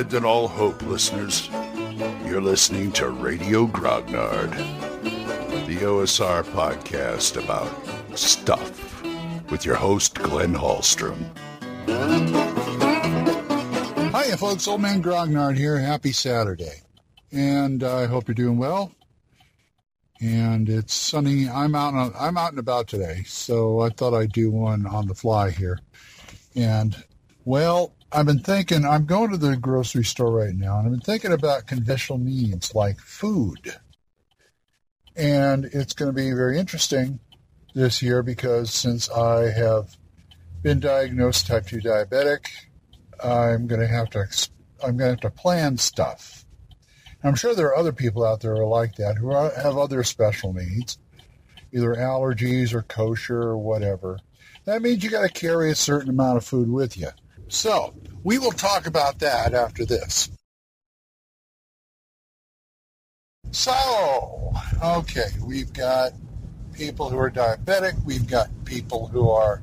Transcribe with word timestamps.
Abandon 0.00 0.24
all 0.24 0.48
hope, 0.48 0.80
listeners. 0.80 1.50
You're 2.24 2.40
listening 2.40 2.90
to 2.92 3.10
Radio 3.10 3.66
Grognard, 3.66 4.50
the 5.66 5.76
OSR 5.76 6.42
podcast 6.42 7.36
about 7.36 7.70
stuff 8.16 9.02
with 9.50 9.66
your 9.66 9.74
host, 9.74 10.14
Glenn 10.14 10.54
Hallstrom. 10.54 11.18
Hiya, 14.10 14.38
folks. 14.38 14.66
Old 14.66 14.80
Man 14.80 15.02
Grognard 15.02 15.58
here. 15.58 15.78
Happy 15.78 16.12
Saturday. 16.12 16.80
And 17.30 17.84
I 17.84 18.06
hope 18.06 18.26
you're 18.26 18.34
doing 18.34 18.56
well. 18.56 18.92
And 20.18 20.70
it's 20.70 20.94
sunny. 20.94 21.46
I'm 21.46 21.74
out. 21.74 21.92
On, 21.92 22.14
I'm 22.18 22.38
out 22.38 22.52
and 22.52 22.58
about 22.58 22.88
today, 22.88 23.24
so 23.26 23.80
I 23.80 23.90
thought 23.90 24.14
I'd 24.14 24.32
do 24.32 24.50
one 24.50 24.86
on 24.86 25.08
the 25.08 25.14
fly 25.14 25.50
here. 25.50 25.78
And 26.56 26.96
well, 27.44 27.92
I've 28.12 28.26
been 28.26 28.40
thinking. 28.40 28.84
I'm 28.84 29.06
going 29.06 29.30
to 29.30 29.36
the 29.36 29.56
grocery 29.56 30.04
store 30.04 30.32
right 30.32 30.54
now, 30.54 30.78
and 30.78 30.86
I've 30.86 30.92
been 30.92 31.00
thinking 31.00 31.32
about 31.32 31.66
conventional 31.66 32.18
needs 32.18 32.74
like 32.74 32.98
food. 32.98 33.76
And 35.16 35.66
it's 35.66 35.92
going 35.92 36.10
to 36.10 36.14
be 36.14 36.30
very 36.32 36.58
interesting 36.58 37.20
this 37.74 38.02
year 38.02 38.22
because 38.22 38.72
since 38.72 39.08
I 39.10 39.50
have 39.50 39.96
been 40.62 40.80
diagnosed 40.80 41.46
type 41.46 41.66
2 41.66 41.78
diabetic, 41.78 42.46
I'm 43.22 43.66
going 43.66 43.80
to 43.80 43.86
have 43.86 44.10
to 44.10 44.26
I'm 44.82 44.96
going 44.96 45.16
to 45.16 45.22
have 45.22 45.32
to 45.32 45.40
plan 45.40 45.76
stuff. 45.76 46.44
I'm 47.22 47.34
sure 47.34 47.54
there 47.54 47.66
are 47.66 47.76
other 47.76 47.92
people 47.92 48.24
out 48.24 48.40
there 48.40 48.56
who 48.56 48.62
are 48.62 48.66
like 48.66 48.96
that 48.96 49.18
who 49.18 49.30
are, 49.30 49.52
have 49.54 49.76
other 49.76 50.02
special 50.02 50.54
needs, 50.54 50.98
either 51.72 51.94
allergies 51.94 52.72
or 52.72 52.82
kosher 52.82 53.40
or 53.42 53.58
whatever. 53.58 54.18
That 54.64 54.82
means 54.82 55.04
you 55.04 55.10
got 55.10 55.22
to 55.22 55.28
carry 55.28 55.70
a 55.70 55.74
certain 55.74 56.10
amount 56.10 56.38
of 56.38 56.44
food 56.44 56.70
with 56.70 56.96
you. 56.96 57.08
So 57.50 57.92
we 58.22 58.38
will 58.38 58.52
talk 58.52 58.86
about 58.86 59.18
that 59.18 59.54
after 59.54 59.84
this. 59.84 60.30
So, 63.50 64.54
okay, 64.82 65.26
we've 65.44 65.72
got 65.72 66.12
people 66.72 67.10
who 67.10 67.18
are 67.18 67.30
diabetic. 67.30 68.02
We've 68.04 68.26
got 68.26 68.48
people 68.64 69.08
who 69.08 69.30
are 69.30 69.60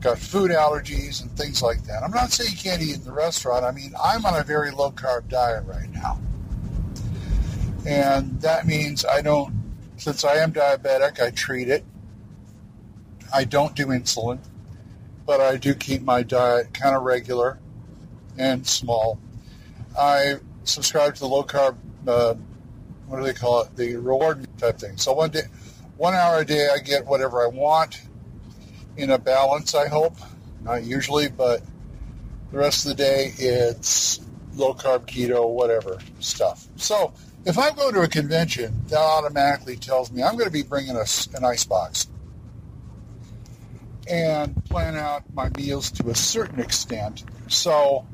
got 0.00 0.18
food 0.18 0.52
allergies 0.52 1.22
and 1.22 1.30
things 1.36 1.60
like 1.60 1.82
that. 1.84 2.04
I'm 2.04 2.12
not 2.12 2.30
saying 2.30 2.50
you 2.52 2.56
can't 2.56 2.80
eat 2.80 2.94
in 2.94 3.04
the 3.04 3.12
restaurant. 3.12 3.64
I 3.64 3.72
mean, 3.72 3.92
I'm 4.02 4.24
on 4.24 4.38
a 4.38 4.44
very 4.44 4.70
low 4.70 4.92
carb 4.92 5.28
diet 5.28 5.64
right 5.66 5.90
now. 5.92 6.20
And 7.84 8.40
that 8.42 8.64
means 8.64 9.04
I 9.04 9.22
don't, 9.22 9.52
since 9.96 10.24
I 10.24 10.36
am 10.36 10.52
diabetic, 10.52 11.20
I 11.20 11.30
treat 11.30 11.68
it. 11.68 11.84
I 13.34 13.42
don't 13.42 13.74
do 13.74 13.86
insulin, 13.86 14.38
but 15.26 15.40
I 15.40 15.56
do 15.56 15.74
keep 15.74 16.02
my 16.02 16.22
diet 16.22 16.74
kind 16.74 16.94
of 16.94 17.02
regular 17.02 17.58
and 18.38 18.66
small. 18.66 19.18
I 19.98 20.34
subscribe 20.64 21.14
to 21.14 21.20
the 21.20 21.28
low 21.28 21.44
carb, 21.44 21.76
uh, 22.06 22.34
what 23.06 23.18
do 23.18 23.24
they 23.24 23.32
call 23.32 23.62
it? 23.62 23.76
The 23.76 23.96
reward 23.96 24.46
type 24.58 24.78
thing. 24.78 24.96
So 24.96 25.12
one 25.12 25.30
day, 25.30 25.42
one 25.96 26.14
hour 26.14 26.38
a 26.38 26.44
day, 26.44 26.68
I 26.74 26.78
get 26.78 27.06
whatever 27.06 27.42
I 27.42 27.48
want 27.48 28.02
in 28.96 29.10
a 29.10 29.18
balance, 29.18 29.74
I 29.74 29.88
hope. 29.88 30.16
Not 30.62 30.84
usually, 30.84 31.28
but 31.28 31.62
the 32.50 32.58
rest 32.58 32.86
of 32.86 32.96
the 32.96 33.02
day 33.02 33.32
it's 33.36 34.20
low 34.54 34.74
carb, 34.74 35.06
keto, 35.06 35.48
whatever 35.48 35.98
stuff. 36.20 36.66
So 36.76 37.12
if 37.44 37.58
I 37.58 37.70
go 37.72 37.92
to 37.92 38.00
a 38.00 38.08
convention, 38.08 38.82
that 38.88 38.98
automatically 38.98 39.76
tells 39.76 40.10
me 40.10 40.22
I'm 40.22 40.34
going 40.34 40.46
to 40.46 40.52
be 40.52 40.62
bringing 40.62 40.96
a, 40.96 41.04
an 41.34 41.44
ice 41.44 41.64
box 41.64 42.08
and 44.08 44.64
plan 44.66 44.96
out 44.96 45.22
my 45.34 45.50
meals 45.56 45.90
to 45.92 46.10
a 46.10 46.14
certain 46.14 46.60
extent. 46.60 47.24
So 47.48 48.06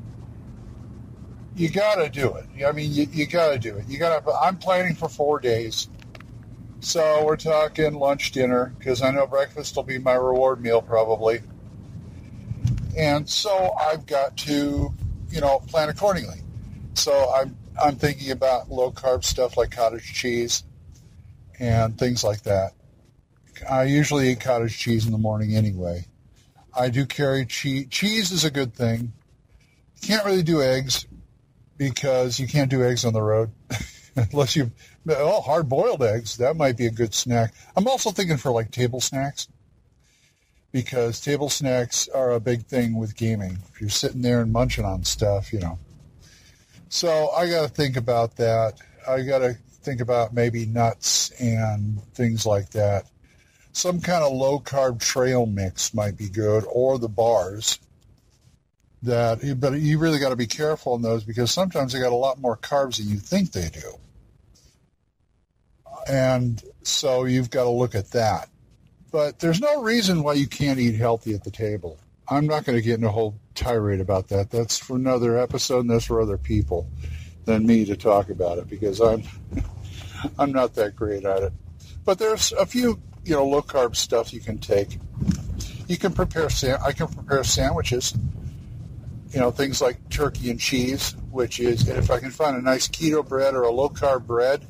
you 1.55 1.69
got 1.69 1.95
to 1.95 2.09
do 2.09 2.35
it. 2.35 2.65
I 2.65 2.71
mean, 2.71 2.91
you, 2.91 3.07
you 3.11 3.25
got 3.27 3.51
to 3.51 3.59
do 3.59 3.75
it. 3.77 3.87
You 3.87 3.97
got 3.97 4.25
to. 4.25 4.31
I'm 4.33 4.57
planning 4.57 4.95
for 4.95 5.09
four 5.09 5.39
days. 5.39 5.89
So 6.79 7.23
we're 7.25 7.37
talking 7.37 7.93
lunch, 7.93 8.31
dinner, 8.31 8.73
because 8.77 9.01
I 9.01 9.11
know 9.11 9.27
breakfast 9.27 9.75
will 9.75 9.83
be 9.83 9.99
my 9.99 10.13
reward 10.13 10.61
meal 10.61 10.81
probably. 10.81 11.41
And 12.97 13.29
so 13.29 13.73
I've 13.79 14.05
got 14.05 14.35
to, 14.37 14.91
you 15.29 15.41
know, 15.41 15.59
plan 15.67 15.89
accordingly. 15.89 16.41
So 16.95 17.31
I'm 17.33 17.55
I'm 17.81 17.95
thinking 17.95 18.31
about 18.31 18.69
low 18.69 18.91
carb 18.91 19.23
stuff 19.23 19.57
like 19.57 19.71
cottage 19.71 20.13
cheese 20.13 20.63
and 21.59 21.97
things 21.97 22.23
like 22.23 22.43
that. 22.43 22.73
I 23.69 23.83
usually 23.83 24.31
eat 24.31 24.39
cottage 24.41 24.77
cheese 24.77 25.05
in 25.05 25.11
the 25.11 25.17
morning 25.17 25.55
anyway. 25.55 26.05
I 26.77 26.89
do 26.89 27.05
carry 27.05 27.45
cheese. 27.45 27.87
Cheese 27.89 28.31
is 28.31 28.43
a 28.43 28.51
good 28.51 28.73
thing. 28.73 29.13
Can't 30.01 30.25
really 30.25 30.43
do 30.43 30.61
eggs 30.61 31.05
because 31.81 32.39
you 32.39 32.47
can't 32.47 32.69
do 32.69 32.83
eggs 32.83 33.05
on 33.05 33.13
the 33.13 33.21
road 33.21 33.51
unless 34.15 34.55
you 34.55 34.71
oh 35.09 35.41
hard 35.41 35.67
boiled 35.67 36.03
eggs 36.03 36.37
that 36.37 36.55
might 36.55 36.77
be 36.77 36.85
a 36.85 36.91
good 36.91 37.11
snack 37.11 37.55
i'm 37.75 37.87
also 37.87 38.11
thinking 38.11 38.37
for 38.37 38.51
like 38.51 38.69
table 38.69 39.01
snacks 39.01 39.47
because 40.71 41.19
table 41.19 41.49
snacks 41.49 42.07
are 42.09 42.33
a 42.33 42.39
big 42.39 42.67
thing 42.67 42.95
with 42.95 43.17
gaming 43.17 43.57
if 43.73 43.81
you're 43.81 43.89
sitting 43.89 44.21
there 44.21 44.41
and 44.41 44.53
munching 44.53 44.85
on 44.85 45.03
stuff 45.03 45.51
you 45.51 45.59
know 45.59 45.79
so 46.89 47.31
i 47.31 47.49
got 47.49 47.63
to 47.63 47.73
think 47.73 47.97
about 47.97 48.35
that 48.35 48.79
i 49.07 49.21
got 49.21 49.39
to 49.39 49.55
think 49.81 50.01
about 50.01 50.35
maybe 50.35 50.67
nuts 50.67 51.31
and 51.39 51.99
things 52.13 52.45
like 52.45 52.69
that 52.69 53.05
some 53.73 54.01
kind 54.01 54.23
of 54.23 54.33
low 54.33 54.59
carb 54.59 54.99
trail 54.99 55.45
mix 55.45 55.93
might 55.93 56.17
be 56.17 56.29
good 56.29 56.65
or 56.69 56.99
the 56.99 57.09
bars 57.09 57.79
that 59.03 59.59
but 59.59 59.73
you 59.73 59.97
really 59.97 60.19
got 60.19 60.29
to 60.29 60.35
be 60.35 60.47
careful 60.47 60.95
in 60.95 61.01
those 61.01 61.23
because 61.23 61.51
sometimes 61.51 61.93
they 61.93 61.99
got 61.99 62.11
a 62.11 62.15
lot 62.15 62.39
more 62.39 62.57
carbs 62.57 62.97
than 62.97 63.09
you 63.09 63.17
think 63.17 63.51
they 63.51 63.69
do. 63.69 63.97
And 66.07 66.61
so 66.83 67.25
you've 67.25 67.49
got 67.49 67.63
to 67.63 67.69
look 67.69 67.95
at 67.95 68.11
that. 68.11 68.49
But 69.11 69.39
there's 69.39 69.59
no 69.59 69.81
reason 69.81 70.23
why 70.23 70.33
you 70.33 70.47
can't 70.47 70.79
eat 70.79 70.95
healthy 70.95 71.33
at 71.33 71.43
the 71.43 71.51
table. 71.51 71.99
I'm 72.27 72.47
not 72.47 72.63
going 72.63 72.77
to 72.77 72.81
get 72.81 72.97
in 72.97 73.03
a 73.03 73.11
whole 73.11 73.35
tirade 73.55 73.99
about 73.99 74.29
that. 74.29 74.49
That's 74.49 74.77
for 74.77 74.95
another 74.95 75.37
episode 75.37 75.81
and 75.81 75.89
that's 75.89 76.05
for 76.05 76.21
other 76.21 76.37
people 76.37 76.87
than 77.45 77.65
me 77.65 77.85
to 77.85 77.97
talk 77.97 78.29
about 78.29 78.59
it 78.59 78.69
because 78.69 79.01
i'm 79.01 79.23
i'm 80.39 80.51
not 80.51 80.75
that 80.75 80.95
great 80.95 81.25
at 81.25 81.41
it. 81.43 81.53
But 82.05 82.19
there's 82.19 82.51
a 82.53 82.65
few 82.65 82.99
you 83.23 83.35
know 83.35 83.45
low 83.45 83.61
carb 83.61 83.95
stuff 83.95 84.33
you 84.33 84.39
can 84.39 84.57
take 84.57 84.97
you 85.87 85.97
can 85.97 86.13
prepare 86.13 86.47
i 86.83 86.91
can 86.91 87.07
prepare 87.07 87.43
sandwiches 87.43 88.15
you 89.33 89.39
know, 89.39 89.49
things 89.49 89.81
like 89.81 90.09
turkey 90.09 90.49
and 90.49 90.59
cheese, 90.59 91.15
which 91.31 91.59
is, 91.59 91.87
and 91.87 91.97
if 91.97 92.11
I 92.11 92.19
can 92.19 92.31
find 92.31 92.57
a 92.57 92.61
nice 92.61 92.87
keto 92.87 93.25
bread 93.25 93.53
or 93.53 93.63
a 93.63 93.71
low 93.71 93.89
carb 93.89 94.27
bread, 94.27 94.65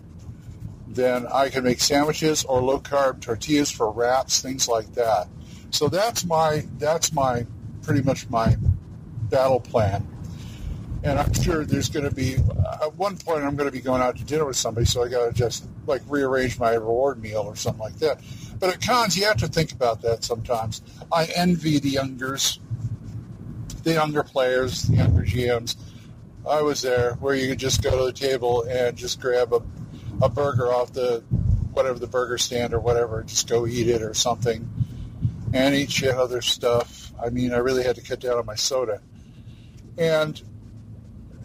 then 0.87 1.25
I 1.27 1.49
can 1.49 1.63
make 1.63 1.79
sandwiches 1.81 2.43
or 2.43 2.61
low 2.61 2.79
carb 2.79 3.21
tortillas 3.21 3.71
for 3.71 3.91
wraps, 3.91 4.41
things 4.41 4.67
like 4.67 4.93
that. 4.93 5.27
So 5.71 5.87
that's 5.87 6.25
my, 6.25 6.65
that's 6.77 7.11
my, 7.11 7.45
pretty 7.81 8.03
much 8.03 8.29
my 8.29 8.55
battle 9.29 9.59
plan. 9.59 10.07
And 11.03 11.17
I'm 11.17 11.33
sure 11.33 11.65
there's 11.65 11.89
going 11.89 12.07
to 12.07 12.13
be, 12.13 12.35
uh, 12.37 12.85
at 12.85 12.95
one 12.95 13.17
point 13.17 13.43
I'm 13.43 13.55
going 13.55 13.67
to 13.67 13.71
be 13.71 13.81
going 13.81 14.01
out 14.01 14.17
to 14.17 14.23
dinner 14.23 14.45
with 14.45 14.55
somebody, 14.55 14.85
so 14.85 15.03
I 15.03 15.07
got 15.07 15.25
to 15.25 15.33
just 15.33 15.65
like 15.87 16.01
rearrange 16.07 16.59
my 16.59 16.73
reward 16.73 17.21
meal 17.21 17.41
or 17.41 17.55
something 17.55 17.81
like 17.81 17.97
that. 17.97 18.21
But 18.59 18.69
at 18.69 18.81
cons, 18.81 19.17
you 19.17 19.25
have 19.25 19.37
to 19.37 19.47
think 19.47 19.71
about 19.71 20.03
that 20.03 20.23
sometimes. 20.23 20.83
I 21.11 21.25
envy 21.35 21.79
the 21.79 21.89
youngers 21.89 22.59
the 23.83 23.93
younger 23.93 24.23
players, 24.23 24.83
the 24.83 24.97
younger 24.97 25.23
GMs. 25.23 25.75
I 26.47 26.61
was 26.61 26.81
there 26.81 27.13
where 27.15 27.35
you 27.35 27.47
could 27.49 27.59
just 27.59 27.81
go 27.83 27.97
to 27.97 28.05
the 28.05 28.13
table 28.13 28.63
and 28.63 28.97
just 28.97 29.19
grab 29.19 29.53
a, 29.53 29.61
a 30.21 30.29
burger 30.29 30.71
off 30.71 30.93
the 30.93 31.23
whatever 31.73 31.99
the 31.99 32.07
burger 32.07 32.37
stand 32.37 32.73
or 32.73 32.79
whatever, 32.79 33.23
just 33.23 33.47
go 33.47 33.65
eat 33.65 33.87
it 33.87 34.01
or 34.01 34.13
something, 34.13 34.69
and 35.53 35.73
eat 35.75 35.91
shit 35.91 36.13
other 36.13 36.41
stuff. 36.41 37.13
I 37.23 37.29
mean, 37.29 37.53
I 37.53 37.57
really 37.57 37.83
had 37.83 37.95
to 37.95 38.01
cut 38.01 38.19
down 38.19 38.37
on 38.37 38.45
my 38.45 38.55
soda, 38.55 39.01
and 39.97 40.41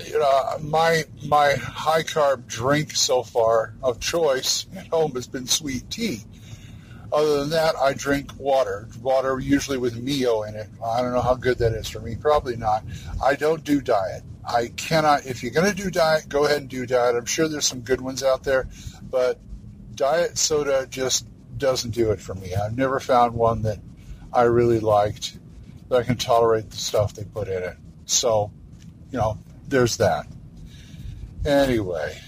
you 0.05 0.19
know, 0.19 0.59
my 0.61 1.05
my 1.27 1.55
high 1.55 2.03
carb 2.03 2.47
drink 2.47 2.95
so 2.95 3.23
far 3.23 3.75
of 3.83 4.01
choice 4.01 4.67
at 4.77 4.89
home 4.89 5.13
has 5.13 5.27
been 5.27 5.47
sweet 5.47 5.89
tea. 5.91 6.21
Other 7.13 7.41
than 7.41 7.51
that, 7.51 7.77
I 7.77 7.93
drink 7.93 8.33
water. 8.37 8.89
Water 9.01 9.39
usually 9.39 9.79
with 9.79 9.97
Mio 9.97 10.43
in 10.43 10.55
it. 10.55 10.69
I 10.85 11.01
don't 11.01 11.13
know 11.13 11.21
how 11.21 11.35
good 11.35 11.59
that 11.59 11.73
is 11.73 11.89
for 11.89 12.01
me. 12.01 12.17
Probably 12.17 12.57
not. 12.57 12.85
I 13.25 13.37
don't 13.37 13.63
do 13.63 13.81
diet. 13.81 14.23
I 14.47 14.69
cannot. 14.77 15.25
If 15.25 15.43
you're 15.43 15.53
going 15.53 15.69
to 15.69 15.83
do 15.83 15.91
diet, 15.91 16.29
go 16.29 16.47
ahead 16.47 16.59
and 16.59 16.69
do 16.69 16.85
diet. 16.85 17.17
I'm 17.17 17.25
sure 17.25 17.49
there's 17.49 17.65
some 17.65 17.81
good 17.81 18.01
ones 18.01 18.23
out 18.23 18.43
there, 18.43 18.69
but 19.09 19.39
diet 19.95 20.37
soda 20.37 20.87
just 20.91 21.27
doesn't 21.59 21.93
do 21.93 22.11
it 22.11 22.21
for 22.21 22.35
me. 22.35 22.55
I've 22.55 22.77
never 22.77 23.01
found 23.01 23.35
one 23.35 23.63
that 23.63 23.79
I 24.33 24.43
really 24.43 24.81
liked 24.81 25.39
that 25.89 25.97
I 25.97 26.03
can 26.03 26.17
tolerate 26.17 26.71
the 26.71 26.77
stuff 26.77 27.15
they 27.15 27.25
put 27.25 27.49
in 27.49 27.63
it. 27.63 27.77
So, 28.05 28.51
you 29.11 29.19
know, 29.19 29.39
there's 29.69 29.97
that. 29.99 30.27
Anyway, 31.45 32.19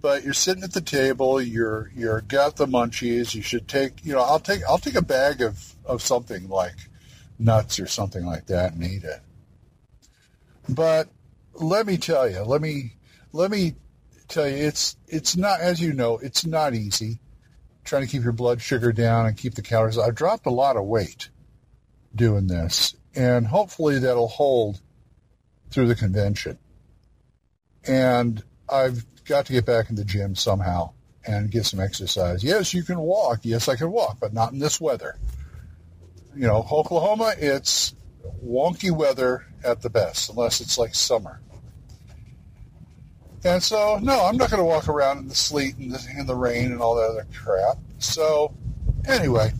but 0.00 0.22
you're 0.24 0.34
sitting 0.34 0.62
at 0.62 0.72
the 0.72 0.80
table, 0.80 1.40
you're 1.40 1.90
you're 1.94 2.20
got 2.20 2.56
the 2.56 2.66
munchies. 2.66 3.34
You 3.34 3.42
should 3.42 3.66
take, 3.66 4.04
you 4.04 4.12
know, 4.12 4.20
I'll 4.20 4.40
take 4.40 4.62
I'll 4.68 4.78
take 4.78 4.96
a 4.96 5.02
bag 5.02 5.40
of 5.40 5.74
of 5.86 6.02
something 6.02 6.48
like 6.48 6.76
nuts 7.38 7.80
or 7.80 7.86
something 7.86 8.24
like 8.24 8.46
that 8.46 8.74
and 8.74 8.84
eat 8.84 9.04
it. 9.04 9.20
But 10.68 11.08
let 11.54 11.86
me 11.86 11.96
tell 11.96 12.28
you, 12.28 12.40
let 12.40 12.60
me 12.60 12.96
let 13.32 13.50
me 13.50 13.74
tell 14.28 14.48
you, 14.48 14.56
it's 14.56 14.96
it's 15.08 15.36
not 15.36 15.60
as 15.60 15.80
you 15.80 15.92
know, 15.92 16.18
it's 16.18 16.44
not 16.44 16.74
easy 16.74 17.20
trying 17.84 18.02
to 18.02 18.08
keep 18.08 18.22
your 18.22 18.32
blood 18.32 18.60
sugar 18.60 18.92
down 18.92 19.26
and 19.26 19.36
keep 19.36 19.54
the 19.54 19.62
calories. 19.62 19.98
I've 19.98 20.14
dropped 20.14 20.46
a 20.46 20.50
lot 20.50 20.76
of 20.76 20.84
weight 20.84 21.28
doing 22.14 22.46
this, 22.46 22.94
and 23.14 23.46
hopefully 23.46 23.98
that'll 23.98 24.28
hold 24.28 24.80
through 25.74 25.88
the 25.88 25.94
convention. 25.94 26.56
And 27.86 28.42
I've 28.68 29.04
got 29.24 29.46
to 29.46 29.52
get 29.52 29.66
back 29.66 29.90
in 29.90 29.96
the 29.96 30.04
gym 30.04 30.36
somehow 30.36 30.92
and 31.26 31.50
get 31.50 31.66
some 31.66 31.80
exercise. 31.80 32.44
Yes, 32.44 32.72
you 32.72 32.84
can 32.84 32.98
walk. 32.98 33.40
Yes, 33.42 33.68
I 33.68 33.76
can 33.76 33.90
walk, 33.90 34.18
but 34.20 34.32
not 34.32 34.52
in 34.52 34.58
this 34.58 34.80
weather. 34.80 35.16
You 36.34 36.46
know, 36.46 36.66
Oklahoma, 36.70 37.34
it's 37.36 37.94
wonky 38.44 38.90
weather 38.90 39.46
at 39.64 39.82
the 39.82 39.90
best, 39.90 40.30
unless 40.30 40.60
it's 40.60 40.78
like 40.78 40.94
summer. 40.94 41.40
And 43.44 43.62
so, 43.62 43.98
no, 44.00 44.24
I'm 44.24 44.36
not 44.36 44.50
going 44.50 44.62
to 44.62 44.64
walk 44.64 44.88
around 44.88 45.18
in 45.18 45.28
the 45.28 45.34
sleet 45.34 45.76
and 45.76 45.92
the, 45.92 46.02
and 46.16 46.26
the 46.26 46.34
rain 46.34 46.72
and 46.72 46.80
all 46.80 46.94
that 46.94 47.10
other 47.10 47.26
crap. 47.34 47.76
So, 47.98 48.54
anyway, 49.06 49.52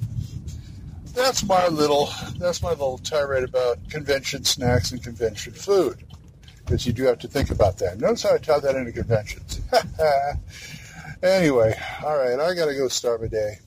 that's 1.14 1.44
my 1.44 1.68
little 1.68 2.10
that's 2.38 2.62
my 2.62 2.70
little 2.70 2.98
tirade 2.98 3.44
about 3.44 3.88
convention 3.88 4.44
snacks 4.44 4.92
and 4.92 5.02
convention 5.02 5.52
food. 5.52 6.04
Because 6.64 6.86
you 6.86 6.92
do 6.92 7.04
have 7.04 7.18
to 7.20 7.28
think 7.28 7.50
about 7.50 7.78
that. 7.78 8.00
Notice 8.00 8.22
how 8.22 8.34
I 8.34 8.38
tied 8.38 8.62
that 8.62 8.74
into 8.74 8.92
conventions. 8.92 9.60
anyway, 11.22 11.78
all 12.02 12.16
right, 12.16 12.40
I 12.40 12.54
got 12.54 12.66
to 12.66 12.74
go 12.74 12.88
start 12.88 13.20
my 13.20 13.28
day, 13.28 13.58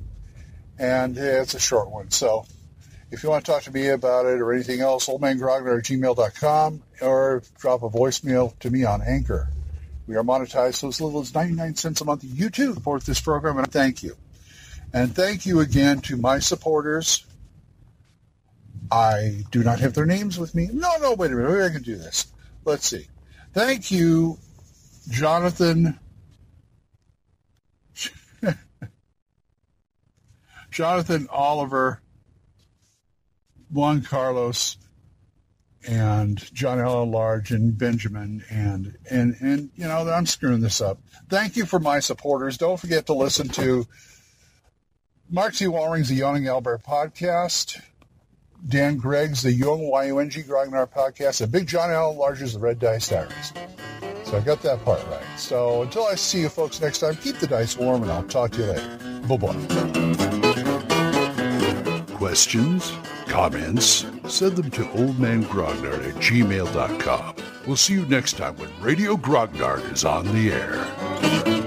and 0.79 1.15
yeah, 1.15 1.41
it's 1.41 1.53
a 1.53 1.59
short 1.59 1.91
one. 1.91 2.09
So, 2.09 2.45
if 3.11 3.21
you 3.21 3.29
want 3.29 3.45
to 3.45 3.51
talk 3.51 3.63
to 3.63 3.71
me 3.71 3.89
about 3.89 4.25
it 4.25 4.41
or 4.41 4.51
anything 4.51 4.81
else, 4.81 5.07
oldmangrognard 5.07 5.77
at 5.77 5.85
gmail.com 5.85 6.83
or 7.01 7.43
drop 7.59 7.83
a 7.83 7.89
voicemail 7.89 8.57
to 8.59 8.71
me 8.71 8.83
on 8.83 9.03
Anchor. 9.03 9.49
We 10.07 10.15
are 10.15 10.23
monetized 10.23 10.75
so 10.75 10.87
as 10.87 10.99
little 10.99 11.21
as 11.21 11.35
99 11.35 11.75
cents 11.75 12.01
a 12.01 12.05
month. 12.05 12.23
You 12.23 12.49
too 12.49 12.73
support 12.73 13.03
this 13.03 13.21
program, 13.21 13.59
and 13.59 13.71
thank 13.71 14.01
you. 14.01 14.15
And 14.91 15.13
thank 15.13 15.45
you 15.45 15.59
again 15.59 15.99
to 16.01 16.17
my 16.17 16.39
supporters. 16.39 17.26
I 18.91 19.43
do 19.51 19.63
not 19.63 19.79
have 19.79 19.93
their 19.93 20.05
names 20.05 20.37
with 20.39 20.53
me. 20.55 20.69
No, 20.71 20.97
no, 20.97 21.13
wait 21.13 21.31
a 21.31 21.35
minute. 21.35 21.51
Maybe 21.51 21.63
I 21.63 21.69
can 21.69 21.83
do 21.83 21.95
this. 21.97 22.27
Let's 22.65 22.87
see. 22.87 23.07
Thank 23.53 23.91
you, 23.91 24.37
Jonathan. 25.09 25.99
Jonathan 30.71 31.27
Oliver, 31.31 32.01
Juan 33.71 34.01
Carlos, 34.03 34.77
and 35.87 36.53
John 36.53 36.79
L. 36.79 37.09
Large 37.09 37.51
and 37.51 37.77
Benjamin 37.77 38.43
and 38.49 38.97
and 39.09 39.35
and 39.39 39.69
you 39.75 39.87
know 39.87 40.09
I'm 40.09 40.25
screwing 40.25 40.61
this 40.61 40.81
up. 40.81 40.99
Thank 41.29 41.55
you 41.55 41.65
for 41.65 41.79
my 41.79 41.99
supporters. 41.99 42.57
Don't 42.57 42.79
forget 42.79 43.05
to 43.07 43.13
listen 43.13 43.47
to 43.49 43.87
Mark 45.29 45.55
T. 45.55 45.65
Walring's 45.65 46.09
The 46.09 46.15
Yawning 46.15 46.47
Albert 46.47 46.83
podcast, 46.83 47.81
Dan 48.67 48.97
Gregg's 48.97 49.41
The 49.41 49.51
Young 49.53 49.87
Y-U-N-G 49.87 50.43
Grognard 50.43 50.91
podcast, 50.91 51.41
and 51.41 51.51
Big 51.51 51.67
John 51.67 51.91
L. 51.91 52.15
Large's 52.15 52.53
The 52.53 52.59
Red 52.59 52.79
Dice 52.79 53.09
Diaries. 53.09 53.53
So 54.25 54.37
I 54.37 54.41
got 54.41 54.61
that 54.63 54.83
part 54.83 55.01
right. 55.07 55.23
So 55.37 55.83
until 55.83 56.05
I 56.05 56.15
see 56.15 56.41
you 56.41 56.49
folks 56.49 56.81
next 56.81 56.99
time, 56.99 57.15
keep 57.15 57.37
the 57.37 57.47
dice 57.47 57.77
warm 57.77 58.03
and 58.03 58.11
I'll 58.11 58.23
talk 58.23 58.51
to 58.51 58.59
you 58.59 58.65
later. 58.65 58.97
Bye-bye. 59.27 59.53
Questions? 62.15 62.91
Comments? 63.27 64.05
Send 64.27 64.57
them 64.57 64.69
to 64.71 64.83
oldmangrognard 64.83 66.09
at 66.09 66.15
gmail.com. 66.15 67.35
We'll 67.65 67.77
see 67.77 67.93
you 67.93 68.05
next 68.07 68.33
time 68.33 68.57
when 68.57 68.69
Radio 68.81 69.15
Grognard 69.15 69.93
is 69.93 70.03
on 70.03 70.25
the 70.33 70.51
air. 70.51 71.66